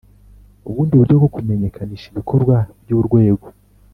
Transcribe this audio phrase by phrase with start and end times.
[0.69, 3.47] Ubundi buryo bwo kumenyekanisha ibikorwa by urwego